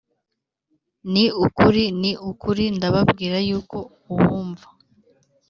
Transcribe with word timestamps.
Ni 1.11 1.23
ukuri 1.45 1.83
ni 2.01 2.11
ukuri 2.29 2.63
ndababwira 2.75 3.37
yuko 3.49 3.77
uwumva 4.13 4.67